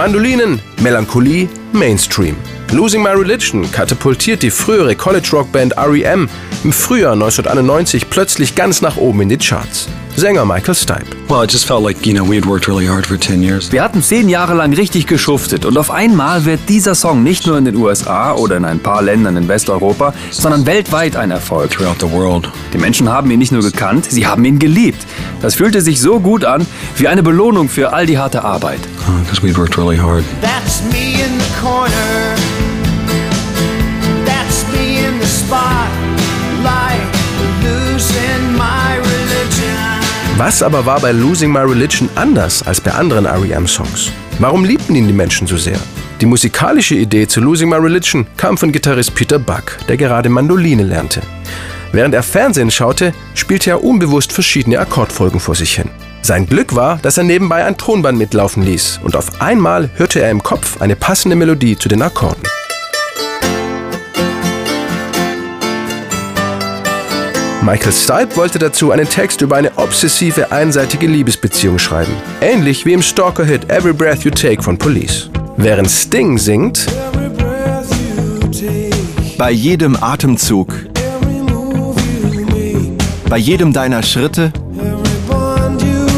Mandolinen, 0.00 0.62
Melancholie, 0.80 1.46
Mainstream. 1.74 2.34
Losing 2.72 3.02
My 3.02 3.10
Religion 3.10 3.70
katapultiert 3.70 4.42
die 4.42 4.50
frühere 4.50 4.96
College-Rock-Band 4.96 5.76
REM 5.76 6.26
im 6.64 6.72
Frühjahr 6.72 7.12
1991 7.12 8.08
plötzlich 8.08 8.54
ganz 8.54 8.80
nach 8.80 8.96
oben 8.96 9.20
in 9.20 9.28
die 9.28 9.36
Charts. 9.36 9.88
Sänger 10.20 10.44
Michael 10.44 10.74
Stipe. 10.74 11.16
Well, 11.30 11.42
it 11.44 11.50
just 11.50 11.64
felt 11.64 11.82
like, 11.82 12.04
you 12.04 12.12
know, 12.12 12.22
we 12.22 12.36
had 12.36 12.44
worked 12.44 12.68
really 12.68 12.86
hard 12.86 13.06
for 13.06 13.18
10 13.18 13.42
years. 13.42 13.72
Wir 13.72 13.82
hatten 13.82 14.02
zehn 14.02 14.28
Jahre 14.28 14.52
lang 14.52 14.74
richtig 14.74 15.06
geschuftet 15.06 15.64
und 15.64 15.78
auf 15.78 15.90
einmal 15.90 16.44
wird 16.44 16.60
dieser 16.68 16.94
Song 16.94 17.22
nicht 17.22 17.46
nur 17.46 17.56
in 17.56 17.64
den 17.64 17.74
USA 17.74 18.34
oder 18.34 18.58
in 18.58 18.66
ein 18.66 18.80
paar 18.80 19.00
Ländern 19.00 19.38
in 19.38 19.48
Westeuropa, 19.48 20.12
sondern 20.30 20.66
weltweit 20.66 21.16
ein 21.16 21.30
Erfolg. 21.30 21.70
Throughout 21.70 22.06
the 22.06 22.12
world. 22.12 22.50
Die 22.74 22.76
Menschen 22.76 23.08
haben 23.08 23.30
ihn 23.30 23.38
nicht 23.38 23.50
nur 23.50 23.62
gekannt, 23.62 24.08
sie 24.10 24.26
haben 24.26 24.44
ihn 24.44 24.58
geliebt. 24.58 25.06
Das 25.40 25.54
fühlte 25.54 25.80
sich 25.80 26.02
so 26.02 26.20
gut 26.20 26.44
an, 26.44 26.66
wie 26.98 27.08
eine 27.08 27.22
Belohnung 27.22 27.70
für 27.70 27.94
all 27.94 28.04
die 28.04 28.18
harte 28.18 28.44
Arbeit. 28.44 28.80
Because 29.24 29.40
we'd 29.40 29.56
worked 29.56 29.78
really 29.78 29.96
hard. 29.96 30.22
That's 30.42 30.82
me 30.92 31.14
in 31.14 31.38
the 31.38 31.62
corner. 31.62 32.36
That's 34.26 34.66
me 34.70 34.98
in 34.98 35.18
the 35.18 35.26
spotlight. 35.26 36.19
Was 40.42 40.62
aber 40.62 40.86
war 40.86 40.98
bei 41.00 41.12
Losing 41.12 41.52
My 41.52 41.58
Religion 41.58 42.08
anders 42.14 42.62
als 42.62 42.80
bei 42.80 42.92
anderen 42.92 43.26
REM-Songs? 43.26 44.10
Warum 44.38 44.64
liebten 44.64 44.94
ihn 44.94 45.06
die 45.06 45.12
Menschen 45.12 45.46
so 45.46 45.58
sehr? 45.58 45.78
Die 46.22 46.24
musikalische 46.24 46.94
Idee 46.94 47.28
zu 47.28 47.42
Losing 47.42 47.68
My 47.68 47.76
Religion 47.76 48.26
kam 48.38 48.56
von 48.56 48.72
Gitarrist 48.72 49.14
Peter 49.14 49.38
Buck, 49.38 49.76
der 49.86 49.98
gerade 49.98 50.30
Mandoline 50.30 50.82
lernte. 50.82 51.20
Während 51.92 52.14
er 52.14 52.22
Fernsehen 52.22 52.70
schaute, 52.70 53.12
spielte 53.34 53.68
er 53.68 53.84
unbewusst 53.84 54.32
verschiedene 54.32 54.78
Akkordfolgen 54.78 55.40
vor 55.40 55.56
sich 55.56 55.74
hin. 55.74 55.90
Sein 56.22 56.46
Glück 56.46 56.74
war, 56.74 56.98
dass 57.02 57.18
er 57.18 57.24
nebenbei 57.24 57.66
ein 57.66 57.76
Tonband 57.76 58.16
mitlaufen 58.16 58.62
ließ 58.62 59.00
und 59.02 59.16
auf 59.16 59.42
einmal 59.42 59.90
hörte 59.96 60.22
er 60.22 60.30
im 60.30 60.42
Kopf 60.42 60.80
eine 60.80 60.96
passende 60.96 61.36
Melodie 61.36 61.76
zu 61.76 61.90
den 61.90 62.00
Akkorden. 62.00 62.44
Michael 67.62 67.92
Stipe 67.92 68.36
wollte 68.36 68.58
dazu 68.58 68.90
einen 68.90 69.08
Text 69.08 69.42
über 69.42 69.56
eine 69.56 69.70
obsessive, 69.76 70.50
einseitige 70.50 71.06
Liebesbeziehung 71.06 71.78
schreiben. 71.78 72.12
Ähnlich 72.40 72.86
wie 72.86 72.94
im 72.94 73.02
Stalker-Hit 73.02 73.70
Every 73.70 73.92
Breath 73.92 74.24
You 74.24 74.30
Take 74.30 74.62
von 74.62 74.78
Police. 74.78 75.28
Während 75.56 75.90
Sting 75.90 76.38
singt, 76.38 76.86
Bei 79.36 79.50
jedem 79.50 79.96
Atemzug, 80.02 80.74
bei 83.28 83.36
jedem 83.38 83.72
deiner 83.72 84.02
Schritte, 84.02 84.52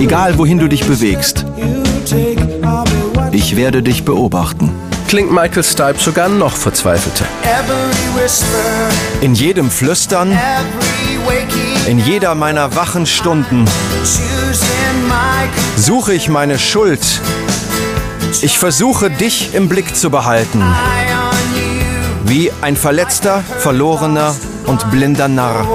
egal 0.00 0.38
wohin 0.38 0.58
du 0.58 0.68
dich 0.68 0.84
bewegst, 0.84 1.44
ich 3.32 3.56
werde 3.56 3.82
dich 3.82 4.04
beobachten. 4.04 4.70
klingt 5.08 5.32
Michael 5.32 5.62
Stipe 5.64 5.98
sogar 5.98 6.28
noch 6.28 6.56
verzweifelter. 6.56 7.26
In 9.20 9.34
jedem 9.34 9.70
Flüstern. 9.70 10.36
In 11.86 11.98
jeder 11.98 12.34
meiner 12.34 12.74
wachen 12.76 13.06
Stunden 13.06 13.64
suche 15.76 16.14
ich 16.14 16.28
meine 16.28 16.58
Schuld. 16.58 17.04
Ich 18.42 18.58
versuche 18.58 19.10
dich 19.10 19.54
im 19.54 19.68
Blick 19.68 19.94
zu 19.94 20.10
behalten, 20.10 20.62
wie 22.24 22.50
ein 22.62 22.76
verletzter, 22.76 23.42
verlorener 23.58 24.34
und 24.66 24.90
blinder 24.90 25.28
Narr. 25.28 25.66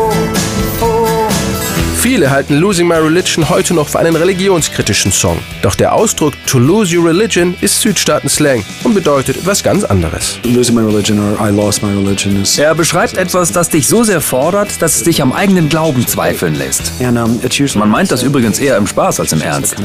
Viele 2.01 2.31
halten 2.31 2.55
Losing 2.55 2.87
My 2.87 2.95
Religion 2.95 3.49
heute 3.49 3.73
noch 3.73 3.89
für 3.89 3.99
einen 3.99 4.15
religionskritischen 4.15 5.11
Song. 5.11 5.37
Doch 5.61 5.75
der 5.75 5.91
Ausdruck 5.91 6.33
To 6.45 6.57
Lose 6.57 6.97
Your 6.97 7.09
Religion 7.09 7.55
ist 7.59 7.81
Südstaaten-Slang 7.81 8.63
und 8.85 8.93
bedeutet 8.93 9.35
etwas 9.35 9.61
ganz 9.63 9.83
anderes. 9.83 10.39
Losing 10.43 10.75
my 10.75 10.81
religion 10.81 11.19
or 11.19 11.37
I 11.45 11.51
lost 11.51 11.83
my 11.83 11.89
religion 11.89 12.41
is. 12.41 12.57
Er 12.57 12.73
beschreibt 12.73 13.17
etwas, 13.17 13.51
das 13.51 13.67
dich 13.67 13.89
so 13.89 14.05
sehr 14.05 14.21
fordert, 14.21 14.81
dass 14.81 14.95
es 14.95 15.03
dich 15.03 15.21
am 15.21 15.33
eigenen 15.33 15.67
Glauben 15.67 16.07
zweifeln 16.07 16.55
lässt. 16.55 16.93
Man 17.01 17.89
meint 17.89 18.11
das 18.11 18.23
übrigens 18.23 18.59
eher 18.59 18.77
im 18.77 18.87
Spaß 18.87 19.19
als 19.19 19.33
im 19.33 19.41
Ernst. 19.41 19.75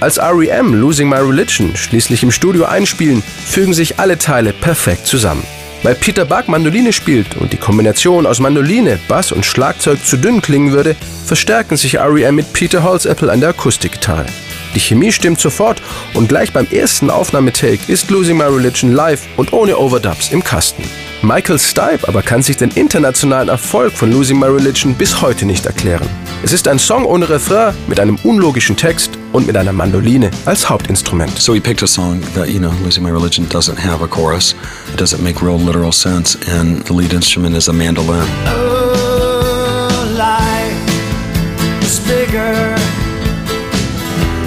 Als 0.00 0.18
REM 0.18 0.74
Losing 0.74 1.08
My 1.08 1.18
Religion 1.18 1.76
schließlich 1.76 2.24
im 2.24 2.32
Studio 2.32 2.64
einspielen, 2.64 3.22
fügen 3.46 3.74
sich 3.74 4.00
alle 4.00 4.18
Teile 4.18 4.52
perfekt 4.52 5.06
zusammen. 5.06 5.44
Weil 5.82 5.96
Peter 5.96 6.24
Buck 6.24 6.48
Mandoline 6.48 6.92
spielt 6.92 7.36
und 7.36 7.52
die 7.52 7.56
Kombination 7.56 8.26
aus 8.26 8.38
Mandoline, 8.38 9.00
Bass 9.08 9.32
und 9.32 9.44
Schlagzeug 9.44 10.04
zu 10.04 10.16
dünn 10.16 10.40
klingen 10.40 10.72
würde, 10.72 10.94
verstärken 11.26 11.76
sich 11.76 11.98
REM 11.98 12.36
mit 12.36 12.52
Peter 12.52 12.84
Holzapple 12.84 13.32
an 13.32 13.40
der 13.40 13.50
Akustikgitarre. 13.50 14.26
Die 14.74 14.80
Chemie 14.80 15.12
stimmt 15.12 15.40
sofort 15.40 15.82
und 16.14 16.28
gleich 16.28 16.52
beim 16.52 16.66
ersten 16.70 17.10
Aufnahmetake 17.10 17.80
ist 17.88 18.10
Losing 18.10 18.38
My 18.38 18.44
Religion 18.44 18.92
live 18.92 19.26
und 19.36 19.52
ohne 19.52 19.76
Overdubs 19.76 20.30
im 20.30 20.42
Kasten. 20.42 20.84
Michael 21.20 21.58
Stipe 21.58 22.06
aber 22.08 22.22
kann 22.22 22.42
sich 22.42 22.56
den 22.56 22.70
internationalen 22.70 23.48
Erfolg 23.48 23.92
von 23.92 24.12
Losing 24.12 24.38
My 24.38 24.46
Religion 24.46 24.94
bis 24.94 25.20
heute 25.20 25.46
nicht 25.46 25.66
erklären. 25.66 26.08
Es 26.42 26.52
ist 26.52 26.68
ein 26.68 26.78
Song 26.78 27.04
ohne 27.04 27.28
Refrain 27.28 27.74
mit 27.86 28.00
einem 28.00 28.16
unlogischen 28.22 28.76
Text 28.76 29.18
und 29.32 29.46
mit 29.46 29.56
einer 29.56 29.72
Mandoline 29.72 30.30
als 30.44 30.68
Hauptinstrument. 30.68 31.38
So 31.38 31.52
we 31.52 31.60
picked 31.60 31.82
a 31.82 31.86
song 31.86 32.20
that, 32.34 32.48
you 32.48 32.60
know, 32.60 32.72
Losing 32.82 33.02
My 33.02 33.10
Religion 33.10 33.48
doesn't 33.48 33.78
have 33.78 34.02
a 34.02 34.08
chorus. 34.08 34.54
It 34.92 34.98
doesn't 34.98 35.22
make 35.22 35.42
real 35.42 35.58
literal 35.58 35.92
sense. 35.92 36.36
And 36.48 36.84
the 36.84 36.92
lead 36.92 37.12
instrument 37.12 37.56
is 37.56 37.68
a 37.68 37.72
mandolin. 37.72 38.26
Oh, 38.46 40.14
life 40.16 41.82
is 41.82 42.00
bigger. 42.06 42.76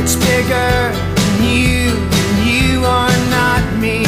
It's 0.02 0.16
bigger 0.16 0.94
than 0.94 1.44
you, 1.44 1.92
and 1.98 2.46
you 2.46 2.86
are 2.86 3.18
not 3.30 3.64
me. 3.80 4.06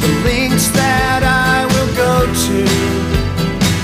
The 0.00 0.12
links 0.24 0.68
that 0.68 1.22
I 1.24 1.64
will 1.72 1.90
go 1.96 2.26
to, 2.26 2.64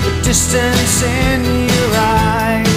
the 0.05 0.21
distance 0.23 1.03
in 1.03 1.43
your 1.67 1.95
eyes. 1.95 2.70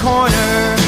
corner. 0.00 0.79